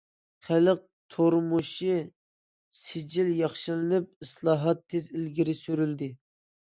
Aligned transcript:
خەلق 0.45 0.79
تۇرمۇشى 1.15 1.97
سىجىل 2.79 3.31
ياخشىلىنىپ، 3.43 4.27
ئىسلاھات 4.27 4.83
تېز 4.95 5.11
ئىلگىرى 5.13 5.57
سۈرۈلدى. 5.61 6.09